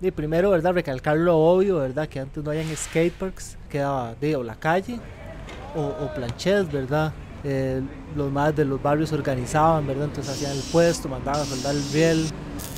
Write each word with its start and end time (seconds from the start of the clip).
Y 0.00 0.10
primero, 0.10 0.50
¿verdad? 0.50 0.74
Recalcar 0.74 1.16
lo 1.16 1.38
obvio, 1.38 1.78
¿verdad? 1.78 2.06
Que 2.06 2.20
antes 2.20 2.44
no 2.44 2.50
hayan 2.50 2.66
skateparks, 2.76 3.56
quedaba, 3.70 4.14
digo, 4.20 4.42
la 4.42 4.54
calle 4.54 5.00
o, 5.74 5.80
o 5.80 6.10
¿verdad? 6.70 7.12
Eh, 7.44 7.80
los 8.14 8.30
más 8.30 8.54
de 8.54 8.64
los 8.66 8.82
barrios 8.82 9.12
organizaban, 9.12 9.86
¿verdad? 9.86 10.04
Entonces 10.04 10.34
hacían 10.34 10.52
el 10.52 10.62
puesto, 10.70 11.08
mandaban 11.08 11.42
a 11.42 11.44
soldar 11.44 11.74
el 11.74 11.82
riel, 11.92 12.26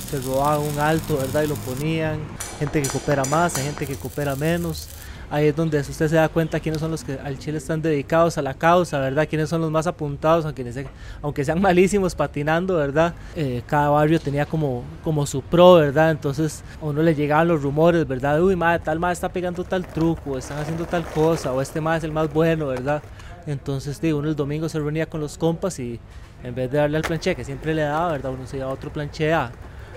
se 0.09 0.21
robaban 0.21 0.65
un 0.65 0.79
alto, 0.79 1.17
¿verdad? 1.17 1.43
Y 1.43 1.47
lo 1.47 1.55
ponían. 1.55 2.19
Gente 2.57 2.81
que 2.81 2.87
coopera 2.87 3.25
más, 3.25 3.57
hay 3.57 3.65
gente 3.65 3.85
que 3.85 3.95
coopera 3.95 4.35
menos 4.35 4.87
ahí 5.29 5.47
es 5.47 5.55
donde 5.55 5.79
usted 5.79 6.07
se 6.07 6.15
da 6.15 6.29
cuenta 6.29 6.59
quiénes 6.59 6.81
son 6.81 6.91
los 6.91 7.03
que 7.03 7.13
al 7.13 7.37
Chile 7.37 7.57
están 7.57 7.81
dedicados 7.81 8.37
a 8.37 8.41
la 8.41 8.53
causa, 8.53 8.99
¿verdad? 8.99 9.27
Quiénes 9.29 9.49
son 9.49 9.61
los 9.61 9.71
más 9.71 9.87
apuntados, 9.87 10.45
aunque, 10.45 10.85
aunque 11.21 11.45
sean 11.45 11.61
malísimos 11.69 12.15
patinando, 12.15 12.75
¿verdad? 12.75 13.13
Eh, 13.35 13.61
cada 13.67 13.89
barrio 13.89 14.19
tenía 14.19 14.45
como, 14.45 14.83
su 15.25 15.41
pro, 15.41 15.75
¿verdad? 15.75 16.11
Entonces 16.11 16.63
a 16.81 16.85
uno 16.85 17.01
le 17.01 17.15
llegaban 17.15 17.47
los 17.47 17.61
rumores, 17.61 18.07
¿verdad? 18.07 18.41
Uy, 18.41 18.55
madre, 18.55 18.83
tal 18.83 18.99
madre 18.99 19.13
está 19.13 19.29
pegando 19.29 19.63
tal 19.63 19.85
truco, 19.85 20.37
están 20.37 20.59
haciendo 20.59 20.85
tal 20.85 21.05
cosa, 21.05 21.51
o 21.51 21.61
este 21.61 21.81
más 21.81 21.99
es 21.99 22.03
el 22.05 22.11
más 22.11 22.31
bueno, 22.33 22.67
¿verdad? 22.67 23.01
Entonces, 23.45 23.99
digo, 24.01 24.19
uno 24.19 24.29
el 24.29 24.35
domingo 24.35 24.69
se 24.69 24.79
reunía 24.79 25.07
con 25.07 25.21
los 25.21 25.37
compas 25.37 25.79
y 25.79 25.99
en 26.43 26.55
vez 26.55 26.71
de 26.71 26.77
darle 26.77 26.97
al 26.97 27.03
planche 27.03 27.35
que 27.35 27.43
siempre 27.43 27.73
le 27.73 27.81
daba, 27.81 28.11
¿verdad? 28.11 28.31
Uno 28.31 28.45
se 28.45 28.57
iba 28.57 28.65
a 28.65 28.69
otro 28.69 28.91
planche 28.91 29.33
a 29.33 29.51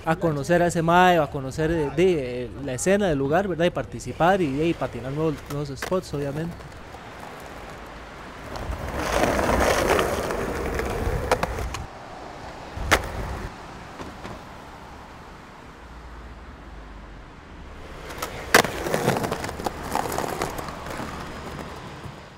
a 0.05 0.16
conocer 0.16 0.62
a 0.62 0.66
ese 0.66 0.83
mae, 0.83 1.19
a 1.19 1.29
conocer 1.29 1.95
de, 1.95 2.51
la 2.65 2.74
escena 2.74 3.09
del 3.09 3.19
lugar, 3.19 3.48
¿verdad? 3.48 3.66
Y 3.66 3.70
participar 3.70 4.41
y, 4.41 4.75
patinar 4.75 5.12
nuevos 5.12 5.69
spots, 5.77 6.15
obviamente. 6.15 6.55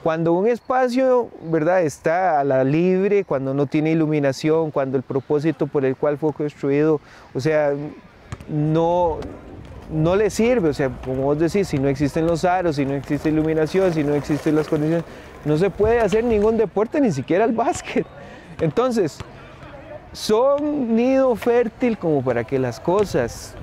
Cuando 0.04 0.34
un 0.34 0.46
espacio 0.46 1.30
¿verdad? 1.44 1.80
está 1.80 2.38
a 2.38 2.44
la 2.44 2.62
libre, 2.62 3.24
cuando 3.24 3.54
no 3.54 3.64
tiene 3.64 3.90
iluminación, 3.90 4.70
cuando 4.70 4.98
el 4.98 5.02
propósito 5.02 5.66
por 5.66 5.86
el 5.86 5.96
cual 5.96 6.18
fue 6.18 6.34
construido, 6.34 7.00
o 7.32 7.40
sea, 7.40 7.72
no, 8.50 9.16
no 9.90 10.14
le 10.14 10.28
sirve, 10.28 10.68
o 10.68 10.74
sea, 10.74 10.90
como 11.06 11.22
vos 11.22 11.38
decís, 11.38 11.68
si 11.68 11.78
no 11.78 11.88
existen 11.88 12.26
los 12.26 12.44
aros, 12.44 12.76
si 12.76 12.84
no 12.84 12.92
existe 12.92 13.30
iluminación, 13.30 13.94
si 13.94 14.04
no 14.04 14.12
existen 14.12 14.54
las 14.56 14.68
condiciones, 14.68 15.06
no 15.46 15.56
se 15.56 15.70
puede 15.70 16.00
hacer 16.00 16.22
ningún 16.22 16.58
deporte, 16.58 17.00
ni 17.00 17.10
siquiera 17.10 17.46
el 17.46 17.52
básquet. 17.52 18.06
Entonces, 18.60 19.16
son 20.12 20.94
nido 20.94 21.34
fértil 21.34 21.96
como 21.96 22.22
para 22.22 22.44
que 22.44 22.58
las 22.58 22.78
cosas 22.78 23.54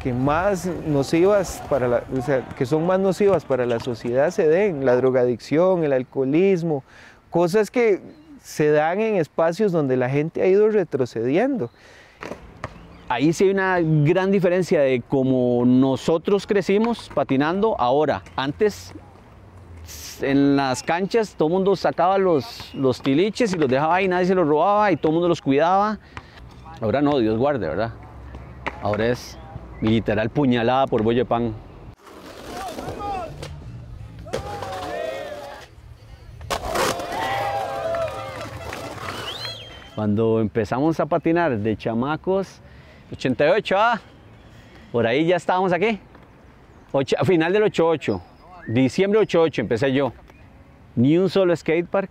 que 0.00 0.12
más 0.12 0.66
nocivas 0.86 1.62
para 1.68 1.86
la, 1.86 2.04
o 2.16 2.22
sea, 2.22 2.46
que 2.56 2.66
son 2.66 2.86
más 2.86 2.98
nocivas 2.98 3.44
para 3.44 3.66
la 3.66 3.78
sociedad 3.80 4.30
se 4.30 4.48
den, 4.48 4.84
la 4.84 4.96
drogadicción, 4.96 5.84
el 5.84 5.92
alcoholismo, 5.92 6.82
cosas 7.30 7.70
que 7.70 8.00
se 8.42 8.70
dan 8.70 9.00
en 9.00 9.16
espacios 9.16 9.72
donde 9.72 9.96
la 9.96 10.08
gente 10.08 10.42
ha 10.42 10.46
ido 10.46 10.68
retrocediendo. 10.68 11.70
Ahí 13.08 13.32
sí 13.32 13.44
hay 13.44 13.50
una 13.50 13.78
gran 13.80 14.30
diferencia 14.30 14.80
de 14.80 15.02
cómo 15.06 15.64
nosotros 15.66 16.46
crecimos 16.46 17.10
patinando 17.14 17.78
ahora. 17.78 18.22
Antes 18.36 18.94
en 20.22 20.56
las 20.56 20.82
canchas 20.82 21.34
todo 21.34 21.48
el 21.48 21.54
mundo 21.54 21.76
sacaba 21.76 22.18
los, 22.18 22.74
los 22.74 23.02
tiliches 23.02 23.52
y 23.52 23.58
los 23.58 23.68
dejaba 23.68 23.96
ahí, 23.96 24.08
nadie 24.08 24.26
se 24.26 24.34
los 24.34 24.46
robaba 24.46 24.92
y 24.92 24.96
todo 24.96 25.08
el 25.08 25.14
mundo 25.14 25.28
los 25.28 25.42
cuidaba. 25.42 25.98
Ahora 26.80 27.02
no, 27.02 27.18
Dios 27.18 27.36
guarde, 27.36 27.68
¿verdad? 27.68 27.92
Ahora 28.82 29.08
es 29.08 29.39
literal 29.80 30.30
puñalada 30.30 30.86
por 30.86 31.02
Boyepan. 31.02 31.54
Cuando 39.94 40.40
empezamos 40.40 40.98
a 40.98 41.06
patinar 41.06 41.58
de 41.58 41.76
chamacos, 41.76 42.60
88, 43.12 43.76
ah, 43.78 44.00
por 44.92 45.06
ahí 45.06 45.26
ya 45.26 45.36
estábamos 45.36 45.72
aquí. 45.72 45.98
final 47.24 47.52
del 47.52 47.64
88, 47.64 48.22
diciembre 48.68 49.20
88 49.20 49.60
empecé 49.60 49.92
yo. 49.92 50.12
Ni 50.96 51.18
un 51.18 51.28
solo 51.28 51.54
skatepark, 51.54 52.10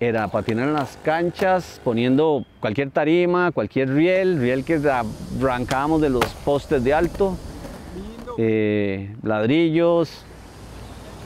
era 0.00 0.26
patinar 0.28 0.68
en 0.68 0.74
las 0.74 0.96
canchas, 1.04 1.80
poniendo 1.84 2.44
cualquier 2.62 2.90
tarima, 2.90 3.50
cualquier 3.50 3.92
riel, 3.92 4.38
riel 4.38 4.64
que 4.64 4.80
arrancábamos 4.88 6.00
de 6.00 6.08
los 6.08 6.24
postes 6.44 6.84
de 6.84 6.94
alto, 6.94 7.36
eh, 8.38 9.16
ladrillos, 9.24 10.24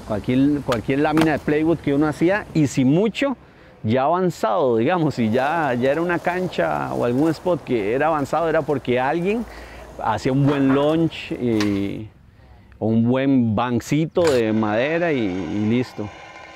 cualquier, 0.09 0.63
cualquier 0.63 1.01
lámina 1.01 1.33
de 1.33 1.39
plywood 1.39 1.77
que 1.77 1.93
uno 1.93 2.09
hacía 2.09 2.47
y 2.55 2.69
si 2.69 2.87
mucho, 2.87 3.37
ya 3.83 4.05
avanzado, 4.05 4.79
digamos, 4.79 5.19
y 5.19 5.31
ya, 5.31 5.75
ya 5.75 5.93
era 5.93 6.01
una 6.01 6.19
cancha 6.19 6.95
o 6.95 7.05
algún 7.05 7.29
spot 7.29 7.63
que 7.65 7.93
era 7.93 8.07
avanzado, 8.07 8.49
era 8.49 8.63
porque 8.63 8.99
alguien 8.99 9.45
hacía 10.03 10.33
un 10.33 10.47
buen 10.47 10.75
launch 10.75 11.33
o 12.79 12.87
un 12.87 13.07
buen 13.07 13.55
bancito 13.55 14.23
de 14.23 14.55
madera 14.55 15.13
y 15.13 15.29
listo. 15.69 16.09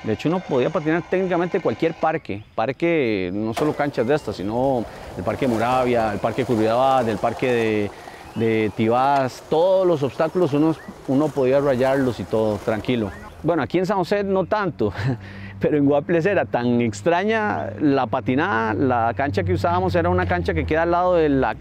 De 0.03 0.13
hecho, 0.13 0.29
uno 0.29 0.39
podía 0.39 0.69
patinar 0.71 1.03
técnicamente 1.03 1.59
cualquier 1.59 1.93
parque, 1.93 2.43
parque, 2.55 3.29
no 3.33 3.53
solo 3.53 3.73
canchas 3.73 4.07
de 4.07 4.15
estas, 4.15 4.35
sino 4.35 4.83
el 5.15 5.23
parque 5.23 5.47
Moravia, 5.47 6.11
el 6.11 6.19
parque 6.19 6.41
de 6.41 6.45
Curvidabad, 6.47 7.07
el 7.07 7.19
parque 7.19 7.51
de, 7.51 7.91
de 8.35 8.71
Tibás, 8.75 9.43
todos 9.47 9.85
los 9.85 10.01
obstáculos 10.01 10.53
uno, 10.53 10.75
uno 11.07 11.27
podía 11.27 11.59
rayarlos 11.59 12.19
y 12.19 12.23
todo, 12.23 12.57
tranquilo. 12.57 13.11
Bueno, 13.43 13.61
aquí 13.61 13.77
en 13.77 13.85
San 13.85 13.97
José 13.97 14.23
no 14.23 14.45
tanto, 14.45 14.91
pero 15.59 15.77
en 15.77 15.85
Guaples 15.85 16.25
era 16.25 16.45
tan 16.45 16.81
extraña 16.81 17.71
la 17.79 18.07
patinada, 18.07 18.73
la 18.73 19.13
cancha 19.15 19.43
que 19.43 19.53
usábamos 19.53 19.93
era 19.93 20.09
una 20.09 20.25
cancha 20.25 20.55
que 20.55 20.65
queda 20.65 20.83
al 20.83 20.91
lado 20.91 21.15
de 21.15 21.29
la 21.29 21.55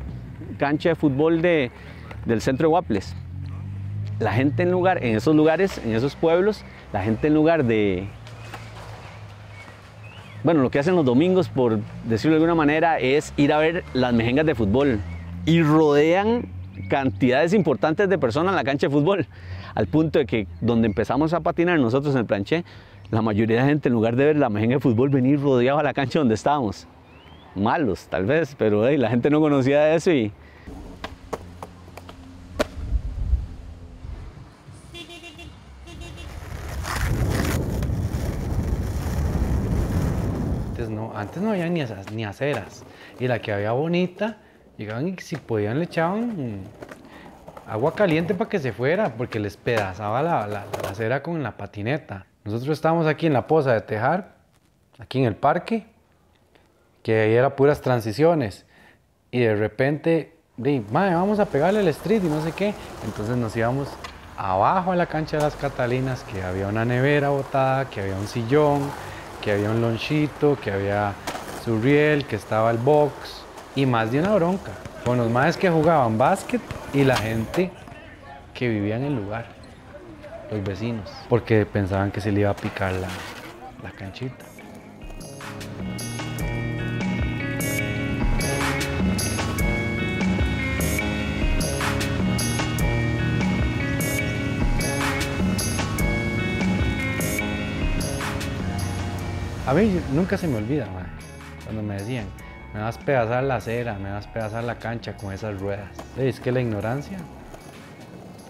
cancha 0.58 0.90
de 0.90 0.94
fútbol 0.94 1.42
de, 1.42 1.70
del 2.24 2.40
centro 2.40 2.68
de 2.68 2.70
Guaples. 2.70 3.14
La 4.18 4.32
gente 4.32 4.62
en 4.62 4.70
lugar, 4.70 5.02
en 5.02 5.16
esos 5.16 5.34
lugares, 5.34 5.78
en 5.84 5.94
esos 5.94 6.16
pueblos, 6.16 6.64
la 6.92 7.02
gente 7.02 7.28
en 7.28 7.34
lugar 7.34 7.64
de 7.64 8.06
bueno, 10.42 10.62
lo 10.62 10.70
que 10.70 10.78
hacen 10.78 10.96
los 10.96 11.04
domingos, 11.04 11.48
por 11.48 11.78
decirlo 12.04 12.32
de 12.32 12.36
alguna 12.36 12.54
manera, 12.54 12.98
es 12.98 13.32
ir 13.36 13.52
a 13.52 13.58
ver 13.58 13.84
las 13.92 14.14
mejengas 14.14 14.46
de 14.46 14.54
fútbol 14.54 15.00
y 15.44 15.62
rodean 15.62 16.46
cantidades 16.88 17.52
importantes 17.52 18.08
de 18.08 18.18
personas 18.18 18.52
en 18.52 18.56
la 18.56 18.64
cancha 18.64 18.86
de 18.86 18.92
fútbol, 18.92 19.26
al 19.74 19.86
punto 19.86 20.18
de 20.18 20.26
que 20.26 20.46
donde 20.60 20.86
empezamos 20.86 21.32
a 21.34 21.40
patinar 21.40 21.78
nosotros 21.78 22.14
en 22.14 22.20
el 22.20 22.26
planché, 22.26 22.64
la 23.10 23.22
mayoría 23.22 23.62
de 23.62 23.68
gente 23.68 23.88
en 23.88 23.94
lugar 23.94 24.16
de 24.16 24.24
ver 24.24 24.36
la 24.36 24.48
mejenga 24.48 24.76
de 24.76 24.80
fútbol 24.80 25.10
venir 25.10 25.40
rodeado 25.40 25.78
a 25.78 25.82
la 25.82 25.92
cancha 25.92 26.20
donde 26.20 26.34
estábamos. 26.34 26.86
Malos, 27.54 28.06
tal 28.08 28.26
vez, 28.26 28.54
pero 28.56 28.88
la 28.90 29.10
gente 29.10 29.28
no 29.28 29.40
conocía 29.40 29.94
eso 29.94 30.12
y 30.12 30.32
antes 41.14 41.42
no 41.42 41.50
había 41.50 41.68
ni, 41.68 41.84
ni 42.12 42.24
aceras. 42.24 42.84
Y 43.18 43.28
la 43.28 43.40
que 43.40 43.52
había 43.52 43.72
bonita, 43.72 44.38
llegaban 44.76 45.08
y 45.08 45.16
si 45.18 45.36
podían 45.36 45.78
le 45.78 45.84
echaban 45.84 46.64
agua 47.70 47.94
caliente 47.94 48.34
para 48.34 48.50
que 48.50 48.58
se 48.58 48.72
fuera, 48.72 49.14
porque 49.14 49.38
les 49.38 49.56
pedazaba 49.56 50.22
la, 50.22 50.46
la, 50.46 50.64
acera 50.88 51.22
con 51.22 51.42
la 51.42 51.56
patineta. 51.56 52.26
Nosotros 52.44 52.70
estábamos 52.70 53.06
aquí 53.06 53.26
en 53.26 53.32
la 53.32 53.46
poza 53.46 53.72
de 53.72 53.80
Tejar, 53.80 54.34
aquí 54.98 55.20
en 55.20 55.26
el 55.26 55.36
parque, 55.36 55.86
que 57.02 57.20
ahí 57.20 57.34
era 57.34 57.54
puras 57.54 57.80
transiciones. 57.80 58.66
Y 59.30 59.40
de 59.40 59.54
repente, 59.54 60.34
di, 60.56 60.84
vamos 60.90 61.38
a 61.38 61.46
pegarle 61.46 61.80
el 61.80 61.88
street 61.88 62.24
y 62.24 62.28
no 62.28 62.42
sé 62.42 62.52
qué. 62.52 62.74
Entonces 63.04 63.36
nos 63.36 63.56
íbamos 63.56 63.88
abajo 64.36 64.90
a 64.90 64.96
la 64.96 65.06
cancha 65.06 65.36
de 65.36 65.44
las 65.44 65.54
Catalinas, 65.54 66.24
que 66.24 66.42
había 66.42 66.66
una 66.66 66.84
nevera 66.84 67.28
botada, 67.28 67.88
que 67.88 68.00
había 68.00 68.16
un 68.16 68.26
sillón, 68.26 68.90
que 69.42 69.52
había 69.52 69.70
un 69.70 69.80
lonchito, 69.80 70.58
que 70.62 70.72
había 70.72 71.12
su 71.64 71.80
riel, 71.80 72.24
que 72.24 72.36
estaba 72.36 72.70
el 72.70 72.78
box 72.78 73.42
y 73.74 73.86
más 73.86 74.10
de 74.10 74.20
una 74.20 74.34
bronca 74.34 74.72
con 75.04 75.18
los 75.18 75.30
más 75.30 75.56
que 75.56 75.70
jugaban 75.70 76.18
básquet 76.18 76.60
y 76.92 77.04
la 77.04 77.16
gente 77.16 77.70
que 78.54 78.68
vivía 78.68 78.96
en 78.96 79.04
el 79.04 79.16
lugar, 79.16 79.46
los 80.50 80.62
vecinos, 80.62 81.10
porque 81.28 81.64
pensaban 81.66 82.10
que 82.10 82.20
se 82.20 82.32
le 82.32 82.40
iba 82.40 82.50
a 82.50 82.56
picar 82.56 82.92
la 82.92 83.90
canchita. 83.92 84.49
A 99.70 99.72
mí 99.72 100.00
nunca 100.12 100.36
se 100.36 100.48
me 100.48 100.56
olvida, 100.56 100.88
cuando 101.62 101.80
me 101.80 101.94
decían, 101.94 102.26
me 102.74 102.80
vas 102.80 102.96
a 102.96 103.00
pedazar 103.02 103.44
la 103.44 103.54
acera, 103.54 103.96
me 104.00 104.10
vas 104.10 104.26
a 104.26 104.32
pedazar 104.32 104.64
la 104.64 104.80
cancha 104.80 105.16
con 105.16 105.32
esas 105.32 105.60
ruedas. 105.60 105.86
Es 106.18 106.40
que 106.40 106.50
la 106.50 106.60
ignorancia 106.60 107.18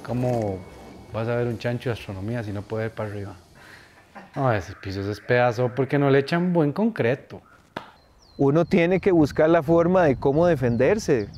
¿Cómo 0.02 0.58
vas 1.12 1.28
a 1.28 1.36
ver 1.36 1.46
un 1.48 1.58
chancho 1.58 1.90
de 1.90 1.92
astronomía 1.92 2.42
si 2.42 2.52
no 2.52 2.62
puede 2.62 2.86
ir 2.86 2.92
para 2.92 3.10
arriba? 3.10 3.36
No, 4.34 4.50
ese 4.50 4.72
piso 4.80 5.00
es 5.00 5.08
despedazo 5.08 5.70
porque 5.76 5.98
no 5.98 6.08
le 6.08 6.20
echan 6.20 6.54
buen 6.54 6.72
concreto. 6.72 7.42
Uno 8.38 8.64
tiene 8.64 8.98
que 8.98 9.12
buscar 9.12 9.50
la 9.50 9.62
forma 9.62 10.04
de 10.04 10.16
cómo 10.16 10.46
defenderse. 10.46 11.28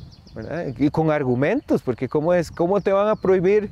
Y 0.77 0.91
con 0.91 1.11
argumentos, 1.11 1.81
porque 1.81 2.07
¿cómo, 2.07 2.33
es, 2.33 2.51
¿cómo 2.51 2.79
te 2.79 2.93
van 2.93 3.09
a 3.09 3.17
prohibir 3.17 3.69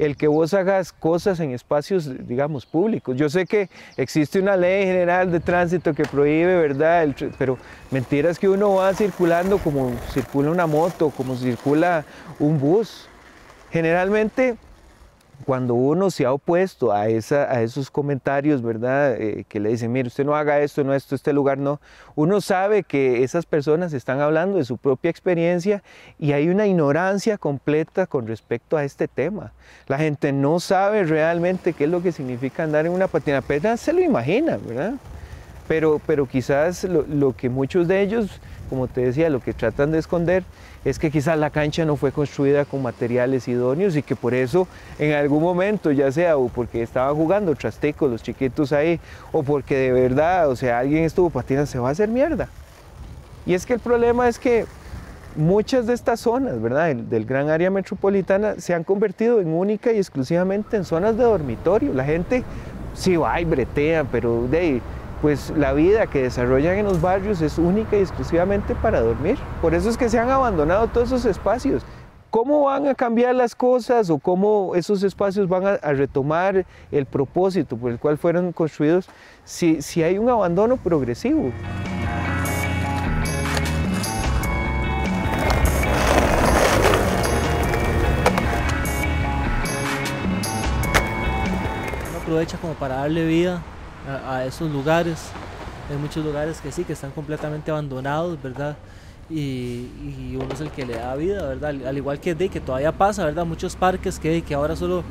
el 0.00 0.16
que 0.16 0.28
vos 0.28 0.54
hagas 0.54 0.92
cosas 0.92 1.40
en 1.40 1.50
espacios, 1.50 2.26
digamos, 2.26 2.64
públicos. 2.64 3.14
Yo 3.18 3.28
sé 3.28 3.44
que 3.44 3.68
existe 3.98 4.40
una 4.40 4.56
ley 4.56 4.86
general 4.86 5.30
de 5.30 5.40
tránsito 5.40 5.92
que 5.92 6.04
prohíbe, 6.04 6.56
¿verdad? 6.56 7.02
El 7.02 7.14
pero 7.38 7.58
mentiras 7.90 8.38
que 8.38 8.48
uno 8.48 8.76
va 8.76 8.94
circulando 8.94 9.58
como 9.58 9.92
circula 10.10 10.50
una 10.50 10.66
moto, 10.66 11.10
como 11.10 11.36
circula 11.36 12.06
un 12.38 12.58
bus. 12.58 13.08
Generalmente 13.70 14.56
cuando 15.44 15.74
uno 15.74 16.10
se 16.10 16.26
ha 16.26 16.32
opuesto 16.32 16.92
a, 16.92 17.08
esa, 17.08 17.50
a 17.50 17.62
esos 17.62 17.90
comentarios, 17.90 18.62
¿verdad? 18.62 19.16
Eh, 19.20 19.44
que 19.48 19.60
le 19.60 19.70
dicen, 19.70 19.90
mire, 19.92 20.08
usted 20.08 20.24
no 20.24 20.36
haga 20.36 20.60
esto, 20.60 20.84
no 20.84 20.94
esto, 20.94 21.14
este 21.14 21.32
lugar 21.32 21.58
no. 21.58 21.80
Uno 22.14 22.40
sabe 22.40 22.82
que 22.82 23.22
esas 23.24 23.46
personas 23.46 23.92
están 23.92 24.20
hablando 24.20 24.58
de 24.58 24.64
su 24.64 24.76
propia 24.76 25.10
experiencia 25.10 25.82
y 26.18 26.32
hay 26.32 26.48
una 26.48 26.66
ignorancia 26.66 27.38
completa 27.38 28.06
con 28.06 28.26
respecto 28.26 28.76
a 28.76 28.84
este 28.84 29.08
tema. 29.08 29.52
La 29.86 29.98
gente 29.98 30.32
no 30.32 30.60
sabe 30.60 31.04
realmente 31.04 31.72
qué 31.72 31.84
es 31.84 31.90
lo 31.90 32.02
que 32.02 32.12
significa 32.12 32.62
andar 32.62 32.86
en 32.86 32.92
una 32.92 33.08
patina. 33.08 33.38
Apenas 33.38 33.80
se 33.80 33.92
lo 33.92 34.00
imagina, 34.00 34.58
¿verdad? 34.58 34.94
Pero, 35.66 36.00
pero 36.06 36.26
quizás 36.26 36.84
lo, 36.84 37.02
lo 37.02 37.34
que 37.34 37.48
muchos 37.48 37.88
de 37.88 38.02
ellos, 38.02 38.40
como 38.68 38.88
te 38.88 39.02
decía, 39.02 39.30
lo 39.30 39.40
que 39.40 39.54
tratan 39.54 39.92
de 39.92 39.98
esconder 39.98 40.44
es 40.84 40.98
que 40.98 41.10
quizás 41.10 41.38
la 41.38 41.50
cancha 41.50 41.84
no 41.84 41.96
fue 41.96 42.12
construida 42.12 42.64
con 42.64 42.82
materiales 42.82 43.48
idóneos 43.48 43.96
y 43.96 44.02
que 44.02 44.16
por 44.16 44.34
eso 44.34 44.66
en 44.98 45.12
algún 45.12 45.42
momento, 45.42 45.90
ya 45.90 46.10
sea 46.10 46.36
o 46.36 46.48
porque 46.48 46.82
estaban 46.82 47.14
jugando 47.14 47.54
trastecos 47.54 48.10
los 48.10 48.22
chiquitos 48.22 48.72
ahí, 48.72 48.98
o 49.32 49.42
porque 49.42 49.76
de 49.76 49.92
verdad, 49.92 50.48
o 50.48 50.56
sea, 50.56 50.78
alguien 50.78 51.04
estuvo 51.04 51.30
patinando, 51.30 51.66
se 51.66 51.78
va 51.78 51.88
a 51.88 51.92
hacer 51.92 52.08
mierda. 52.08 52.48
Y 53.46 53.54
es 53.54 53.66
que 53.66 53.74
el 53.74 53.80
problema 53.80 54.28
es 54.28 54.38
que 54.38 54.66
muchas 55.36 55.86
de 55.86 55.94
estas 55.94 56.20
zonas, 56.20 56.60
¿verdad? 56.60 56.94
Del, 56.94 57.24
gran 57.24 57.48
área 57.50 57.70
metropolitana 57.70 58.54
se 58.58 58.74
han 58.74 58.84
convertido 58.84 59.40
en 59.40 59.48
única 59.48 59.92
y 59.92 59.98
exclusivamente 59.98 60.76
en 60.76 60.84
zonas 60.84 61.16
de 61.16 61.24
dormitorio. 61.24 61.92
La 61.94 62.04
gente 62.04 62.44
sí 62.94 63.16
va 63.16 63.40
y 63.40 63.44
bretea, 63.44 64.04
pero 64.04 64.46
de 64.48 64.80
pues 65.20 65.52
la 65.56 65.72
vida 65.72 66.06
que 66.06 66.22
desarrollan 66.22 66.78
en 66.78 66.86
los 66.86 67.00
barrios 67.00 67.40
es 67.42 67.58
única 67.58 67.96
y 67.96 68.00
exclusivamente 68.00 68.74
para 68.74 69.00
dormir. 69.00 69.38
Por 69.60 69.74
eso 69.74 69.90
es 69.90 69.96
que 69.96 70.08
se 70.08 70.18
han 70.18 70.30
abandonado 70.30 70.88
todos 70.88 71.08
esos 71.08 71.24
espacios. 71.26 71.82
¿Cómo 72.30 72.62
van 72.62 72.86
a 72.86 72.94
cambiar 72.94 73.34
las 73.34 73.54
cosas 73.54 74.08
o 74.08 74.18
cómo 74.18 74.72
esos 74.76 75.02
espacios 75.02 75.48
van 75.48 75.66
a, 75.66 75.76
retomar 75.92 76.64
el 76.92 77.04
propósito 77.04 77.76
por 77.76 77.90
el 77.90 77.98
cual 77.98 78.18
fueron 78.18 78.52
construidos 78.52 79.08
si, 79.44 79.82
si 79.82 80.02
hay 80.02 80.16
un 80.16 80.28
abandono 80.30 80.76
progresivo? 80.76 81.50
aprovecha 92.22 92.58
como 92.58 92.74
para 92.74 92.94
darle 92.94 93.26
vida 93.26 93.60
a, 94.08 94.36
a 94.36 94.46
esos 94.46 94.70
lugares. 94.70 95.30
Hay 95.90 95.96
muchos 95.96 96.24
lugares 96.24 96.60
que 96.60 96.70
sí, 96.70 96.84
que 96.84 96.92
están 96.92 97.10
completamente 97.10 97.70
abandonados, 97.70 98.40
¿verdad? 98.40 98.76
Y, 99.28 99.88
y 100.02 100.36
uno 100.36 100.52
es 100.52 100.60
el 100.60 100.70
que 100.70 100.86
le 100.86 100.94
da 100.94 101.14
vida, 101.16 101.46
¿verdad? 101.46 101.70
Al, 101.70 101.86
al 101.86 101.96
igual 101.96 102.20
que, 102.20 102.34
de, 102.34 102.48
que 102.48 102.60
todavía 102.60 102.92
pasa, 102.92 103.24
¿verdad? 103.24 103.44
Muchos 103.44 103.76
parques 103.76 104.18
que, 104.18 104.42
que 104.42 104.54
ahora 104.54 104.76
solo, 104.76 105.02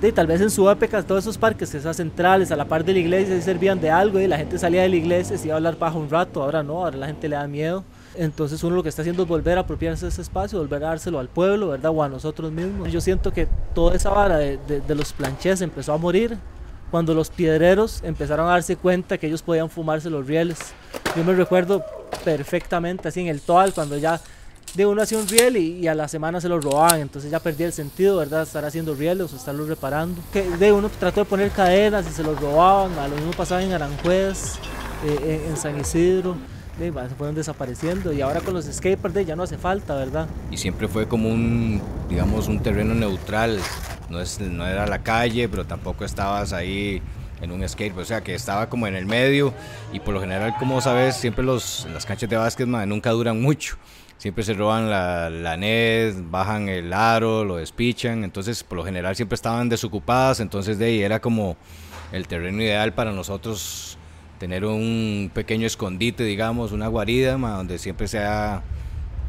de, 0.00 0.12
tal 0.12 0.26
vez 0.26 0.40
en 0.40 0.50
su 0.50 0.68
época, 0.70 1.02
todos 1.02 1.24
esos 1.24 1.38
parques, 1.38 1.74
esas 1.74 1.96
centrales, 1.96 2.52
a 2.52 2.56
la 2.56 2.64
par 2.64 2.84
de 2.84 2.92
la 2.92 2.98
iglesia, 3.00 3.40
servían 3.40 3.80
de 3.80 3.90
algo 3.90 4.20
y 4.20 4.26
la 4.26 4.36
gente 4.36 4.58
salía 4.58 4.82
de 4.82 4.88
la 4.88 4.96
iglesia, 4.96 5.36
se 5.38 5.46
iba 5.46 5.54
a 5.54 5.56
hablar 5.56 5.78
bajo 5.78 5.98
un 5.98 6.08
rato, 6.10 6.42
ahora 6.42 6.62
no, 6.62 6.84
ahora 6.84 6.96
la 6.96 7.06
gente 7.06 7.28
le 7.28 7.36
da 7.36 7.46
miedo. 7.46 7.84
Entonces 8.14 8.62
uno 8.62 8.76
lo 8.76 8.82
que 8.82 8.90
está 8.90 9.02
haciendo 9.02 9.22
es 9.22 9.28
volver 9.28 9.58
a 9.58 9.62
apropiarse 9.62 10.04
de 10.04 10.10
ese 10.10 10.22
espacio, 10.22 10.58
volver 10.58 10.84
a 10.84 10.88
dárselo 10.88 11.18
al 11.18 11.28
pueblo, 11.28 11.68
¿verdad? 11.68 11.92
O 11.94 12.02
a 12.02 12.08
nosotros 12.08 12.52
mismos. 12.52 12.92
Yo 12.92 13.00
siento 13.00 13.32
que 13.32 13.48
toda 13.74 13.94
esa 13.94 14.10
vara 14.10 14.36
de, 14.38 14.58
de, 14.68 14.80
de 14.80 14.94
los 14.94 15.12
planchés 15.12 15.62
empezó 15.62 15.94
a 15.94 15.98
morir 15.98 16.36
cuando 16.92 17.14
los 17.14 17.30
piedreros 17.30 18.02
empezaron 18.04 18.46
a 18.48 18.50
darse 18.50 18.76
cuenta 18.76 19.16
que 19.16 19.26
ellos 19.26 19.40
podían 19.40 19.70
fumarse 19.70 20.10
los 20.10 20.26
rieles. 20.26 20.58
Yo 21.16 21.24
me 21.24 21.32
recuerdo 21.32 21.82
perfectamente 22.22 23.08
así 23.08 23.20
en 23.22 23.28
el 23.28 23.40
Toal, 23.40 23.72
cuando 23.72 23.96
ya 23.96 24.20
de 24.74 24.84
uno 24.84 25.00
hacía 25.00 25.16
un 25.16 25.26
riel 25.26 25.56
y, 25.56 25.78
y 25.78 25.88
a 25.88 25.94
la 25.94 26.06
semana 26.06 26.38
se 26.38 26.50
lo 26.50 26.60
robaban, 26.60 27.00
entonces 27.00 27.30
ya 27.30 27.40
perdía 27.40 27.66
el 27.66 27.72
sentido, 27.72 28.18
¿verdad? 28.18 28.42
Estar 28.42 28.62
haciendo 28.66 28.94
rieles 28.94 29.32
o 29.32 29.36
estarlos 29.36 29.68
reparando. 29.68 30.20
Que 30.34 30.42
de 30.42 30.70
uno 30.70 30.90
trató 31.00 31.20
de 31.20 31.24
poner 31.24 31.50
cadenas 31.50 32.06
y 32.10 32.12
se 32.12 32.22
los 32.22 32.38
robaban, 32.38 32.98
a 32.98 33.08
lo 33.08 33.16
mismo 33.16 33.32
pasaba 33.32 33.62
en 33.62 33.72
Aranjuez, 33.72 34.56
eh, 35.06 35.40
en, 35.46 35.52
en 35.52 35.56
San 35.56 35.80
Isidro. 35.80 36.36
va, 36.94 37.08
se 37.08 37.14
fueron 37.14 37.34
desapareciendo 37.34 38.12
y 38.12 38.20
ahora 38.20 38.40
con 38.40 38.52
los 38.52 38.66
skateboards 38.66 39.14
de, 39.14 39.24
ya 39.24 39.34
no 39.34 39.44
hace 39.44 39.56
falta, 39.56 39.94
¿verdad? 39.94 40.26
y 40.50 40.58
siempre 40.58 40.88
fue 40.88 41.08
como 41.08 41.30
un, 41.30 41.80
digamos, 42.10 42.48
un 42.48 42.60
terreno 42.60 42.92
neutral. 42.94 43.58
No, 44.12 44.20
es, 44.20 44.38
no 44.40 44.66
era 44.66 44.86
la 44.86 45.02
calle, 45.02 45.48
pero 45.48 45.64
tampoco 45.64 46.04
estabas 46.04 46.52
ahí 46.52 47.00
en 47.40 47.50
un 47.50 47.66
skateboard, 47.66 48.02
o 48.02 48.04
sea 48.04 48.20
que 48.20 48.34
estaba 48.34 48.68
como 48.68 48.86
en 48.86 48.94
el 48.94 49.06
medio 49.06 49.54
y 49.90 50.00
por 50.00 50.12
lo 50.12 50.20
general, 50.20 50.54
como 50.58 50.82
sabes, 50.82 51.16
siempre 51.16 51.42
los, 51.42 51.88
las 51.94 52.04
canchas 52.04 52.28
de 52.28 52.36
básquet 52.36 52.68
nunca 52.68 53.08
duran 53.10 53.40
mucho. 53.40 53.78
Siempre 54.18 54.44
se 54.44 54.52
roban 54.52 54.90
la, 54.90 55.30
la 55.30 55.56
net, 55.56 56.14
bajan 56.30 56.68
el 56.68 56.92
aro, 56.92 57.42
lo 57.42 57.56
despichan, 57.56 58.22
entonces 58.22 58.62
por 58.62 58.76
lo 58.76 58.84
general 58.84 59.16
siempre 59.16 59.34
estaban 59.34 59.70
desocupadas, 59.70 60.40
entonces 60.40 60.78
de 60.78 60.84
ahí 60.84 61.02
era 61.02 61.18
como 61.18 61.56
el 62.12 62.28
terreno 62.28 62.62
ideal 62.62 62.92
para 62.92 63.12
nosotros 63.12 63.96
tener 64.38 64.66
un 64.66 65.30
pequeño 65.32 65.66
escondite, 65.66 66.22
digamos, 66.22 66.72
una 66.72 66.86
guarida, 66.86 67.38
donde 67.38 67.78
siempre 67.78 68.08
sea 68.08 68.62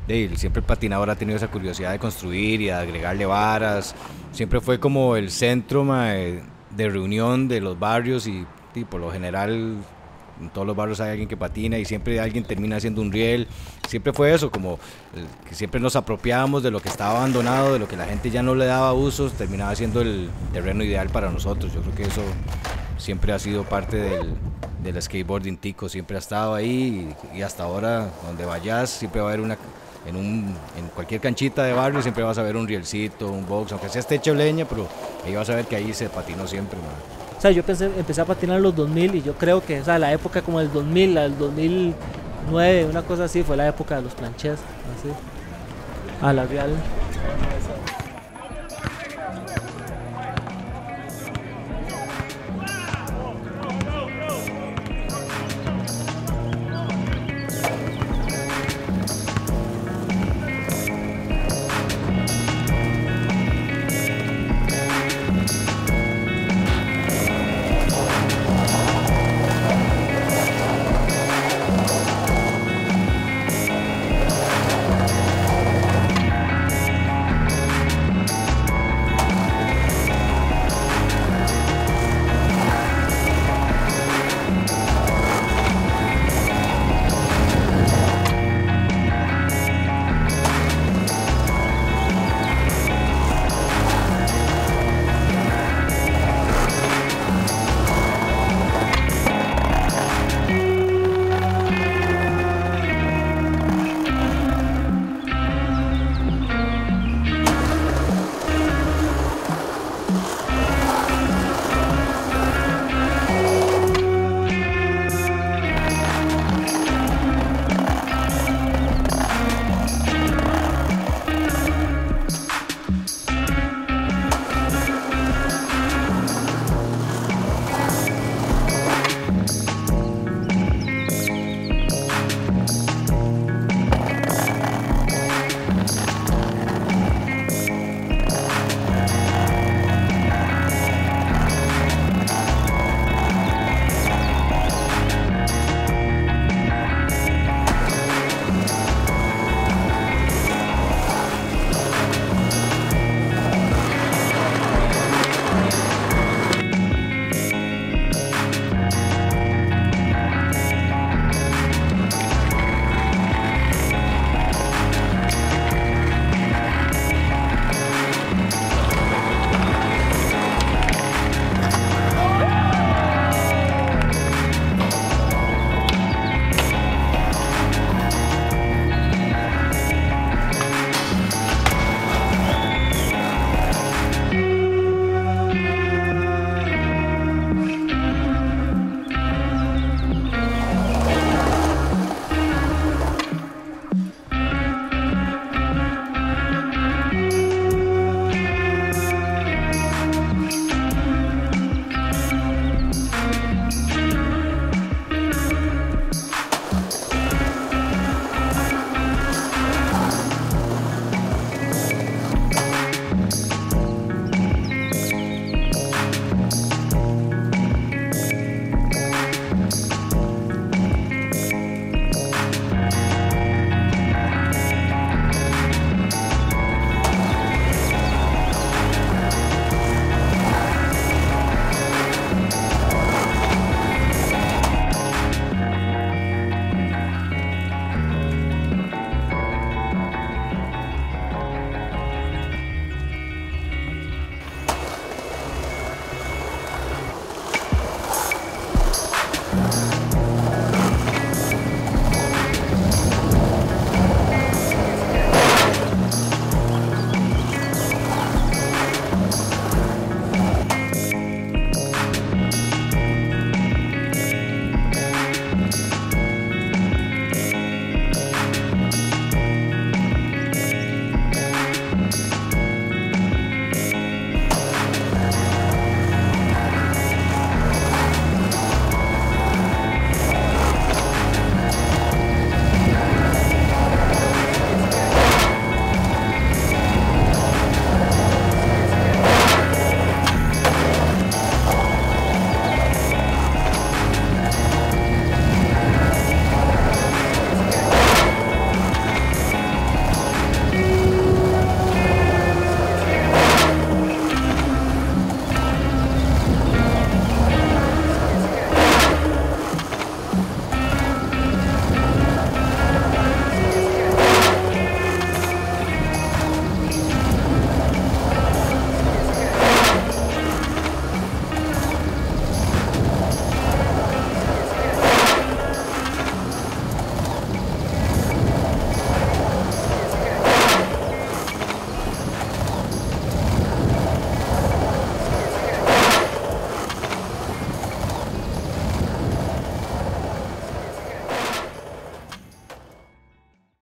de, 0.07 0.31
siempre 0.35 0.59
el 0.59 0.65
patinador 0.65 1.09
ha 1.09 1.15
tenido 1.15 1.37
esa 1.37 1.47
curiosidad 1.47 1.91
de 1.91 1.99
construir 1.99 2.61
y 2.61 2.69
agregarle 2.69 3.25
varas. 3.25 3.95
Siempre 4.31 4.59
fue 4.59 4.79
como 4.79 5.15
el 5.15 5.31
centro 5.31 5.85
de, 5.85 6.43
reunión 6.89 7.47
de 7.47 7.61
los 7.61 7.79
barrios 7.79 8.27
y, 8.27 8.45
por 8.89 8.99
lo 8.99 9.11
general 9.11 9.77
en 10.41 10.49
todos 10.49 10.65
los 10.65 10.75
barrios 10.75 10.99
hay 10.99 11.11
alguien 11.11 11.29
que 11.29 11.37
patina 11.37 11.77
y 11.77 11.85
siempre 11.85 12.19
alguien 12.19 12.43
termina 12.43 12.77
haciendo 12.77 13.01
un 13.01 13.11
riel. 13.11 13.47
Siempre 13.87 14.11
fue 14.13 14.33
eso, 14.33 14.49
como 14.51 14.79
que 15.47 15.53
siempre 15.53 15.79
nos 15.79 15.95
apropiábamos 15.95 16.63
de 16.63 16.71
lo 16.71 16.81
que 16.81 16.89
estaba 16.89 17.19
abandonado, 17.19 17.73
de 17.73 17.79
lo 17.79 17.87
que 17.87 17.95
la 17.95 18.05
gente 18.05 18.31
ya 18.31 18.41
no 18.41 18.55
le 18.55 18.65
daba 18.65 18.93
usos, 18.93 19.33
terminaba 19.33 19.75
siendo 19.75 20.01
el 20.01 20.29
terreno 20.51 20.83
ideal 20.83 21.09
para 21.09 21.29
nosotros. 21.29 21.71
Yo 21.73 21.81
creo 21.81 21.95
que 21.95 22.03
eso 22.03 22.23
siempre 22.97 23.31
ha 23.31 23.39
sido 23.39 23.63
parte 23.63 23.97
del, 23.97 24.33
del 24.83 25.01
skateboarding 25.01 25.57
tico, 25.57 25.87
siempre 25.87 26.17
ha 26.17 26.19
estado 26.19 26.55
ahí 26.55 27.15
y, 27.33 27.37
y 27.37 27.41
hasta 27.43 27.63
ahora 27.63 28.09
donde 28.25 28.45
vayas 28.45 28.89
siempre 28.89 29.21
va 29.21 29.27
a 29.27 29.33
haber 29.33 29.45
una 29.45 29.57
en, 30.05 30.15
un, 30.15 30.55
en 30.77 30.87
cualquier 30.93 31.21
canchita 31.21 31.63
de 31.63 31.73
barrio 31.73 32.01
siempre 32.01 32.23
vas 32.23 32.37
a 32.37 32.43
ver 32.43 32.55
un 32.55 32.67
rielcito, 32.67 33.29
un 33.29 33.45
box, 33.45 33.71
aunque 33.71 33.89
sea 33.89 34.01
techo 34.01 34.33
leña, 34.33 34.65
pero 34.65 34.87
ahí 35.25 35.35
vas 35.35 35.49
a 35.49 35.55
ver 35.55 35.65
que 35.65 35.75
ahí 35.75 35.93
se 35.93 36.09
patinó 36.09 36.47
siempre. 36.47 36.77
man. 36.79 36.89
O 37.37 37.41
sea, 37.41 37.51
yo 37.51 37.61
empecé 37.67 38.21
a 38.21 38.25
patinar 38.25 38.57
en 38.57 38.63
los 38.63 38.75
2000 38.75 39.15
y 39.15 39.21
yo 39.21 39.33
creo 39.33 39.61
que 39.65 39.81
o 39.81 39.83
sea, 39.83 39.99
la 39.99 40.13
época 40.13 40.41
como 40.41 40.61
el 40.61 40.71
2000, 40.71 41.17
el 41.17 41.37
2009, 41.37 42.85
una 42.85 43.01
cosa 43.01 43.25
así, 43.25 43.43
fue 43.43 43.57
la 43.57 43.67
época 43.67 43.97
de 43.97 44.03
los 44.03 44.13
planchés, 44.13 44.59
así. 44.97 45.09
A 46.21 46.31
la 46.31 46.45
real. 46.45 46.69